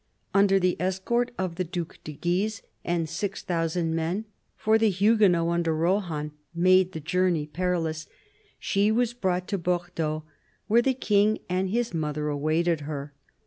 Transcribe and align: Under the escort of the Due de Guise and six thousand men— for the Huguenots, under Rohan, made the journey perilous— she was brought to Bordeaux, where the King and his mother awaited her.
Under 0.33 0.57
the 0.59 0.75
escort 0.81 1.29
of 1.37 1.57
the 1.57 1.63
Due 1.63 1.85
de 2.03 2.13
Guise 2.13 2.63
and 2.83 3.07
six 3.07 3.43
thousand 3.43 3.93
men— 3.95 4.25
for 4.57 4.79
the 4.79 4.89
Huguenots, 4.89 5.51
under 5.53 5.75
Rohan, 5.75 6.31
made 6.55 6.93
the 6.93 6.99
journey 6.99 7.45
perilous— 7.45 8.07
she 8.57 8.91
was 8.91 9.13
brought 9.13 9.47
to 9.49 9.59
Bordeaux, 9.59 10.23
where 10.65 10.81
the 10.81 10.95
King 10.95 11.37
and 11.47 11.69
his 11.69 11.93
mother 11.93 12.29
awaited 12.29 12.79
her. 12.81 13.13